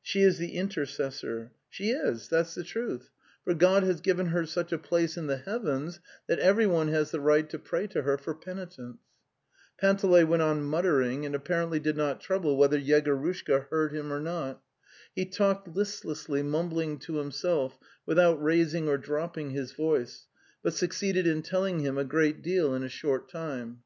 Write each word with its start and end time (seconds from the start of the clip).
She 0.00 0.22
is 0.22 0.38
the 0.38 0.52
intercessor. 0.54 1.52
She 1.68 1.90
is, 1.90 2.30
that's 2.30 2.54
the 2.54 2.64
220 2.64 2.64
The 2.64 2.64
Tales 2.64 3.08
of 3.10 3.10
Chekhov 3.10 3.12
truth.... 3.12 3.12
For 3.44 3.54
God 3.54 3.82
has 3.82 4.00
given 4.00 4.26
her 4.28 4.46
such 4.46 4.72
a 4.72 4.78
place 4.78 5.18
in 5.18 5.26
the 5.26 5.36
heavens 5.36 6.00
that 6.26 6.38
everyone 6.38 6.88
has 6.88 7.10
the 7.10 7.20
right 7.20 7.46
to 7.50 7.58
pray 7.58 7.86
to 7.88 8.00
her 8.00 8.16
for 8.16 8.34
penitence." 8.34 8.96
Panteley 9.78 10.24
went 10.24 10.40
on 10.42 10.62
muttering, 10.62 11.26
and 11.26 11.34
apparently 11.34 11.78
did 11.78 11.94
not 11.94 12.22
trouble 12.22 12.56
whether 12.56 12.80
Yegorushka 12.80 13.68
heard 13.68 13.92
him 13.94 14.10
or 14.10 14.20
not. 14.20 14.62
He 15.14 15.26
talked 15.26 15.68
listlessly, 15.68 16.42
mumbling 16.42 16.98
to 17.00 17.16
himself, 17.18 17.78
without 18.06 18.42
raising 18.42 18.88
or 18.88 18.96
dropping 18.96 19.50
his 19.50 19.72
voice, 19.72 20.26
but 20.62 20.72
succeeded 20.72 21.26
in 21.26 21.42
telling 21.42 21.80
him 21.80 21.98
a 21.98 22.02
great 22.04 22.40
deal 22.40 22.74
in 22.74 22.82
a 22.82 22.88
short 22.88 23.28
time. 23.30 23.82